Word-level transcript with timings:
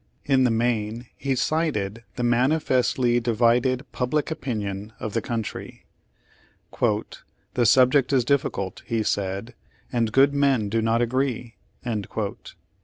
In 0.25 0.45
the 0.45 0.49
main 0.49 1.05
he 1.15 1.35
cited 1.35 2.03
the 2.15 2.23
manifestly 2.23 3.19
divided 3.19 3.85
public 3.91 4.31
opinion 4.31 4.93
of 4.99 5.13
the 5.13 5.21
country. 5.21 5.85
"The 6.79 7.65
subject 7.67 8.11
is 8.11 8.25
difficult," 8.25 8.81
he 8.87 9.03
said, 9.03 9.53
"and 9.93 10.11
good 10.11 10.33
men 10.33 10.69
do 10.69 10.81
not 10.81 11.03
agree." 11.03 11.55